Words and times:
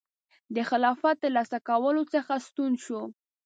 د 0.55 0.57
خلافت 0.69 1.15
ترلاسه 1.23 1.57
کولو 1.69 2.03
څخه 2.13 2.33
ستون 2.47 2.71
شو. 2.83 3.01